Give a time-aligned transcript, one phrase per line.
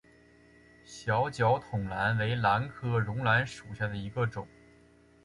[0.83, 4.47] 小脚筒兰为兰科绒兰属下的一个种。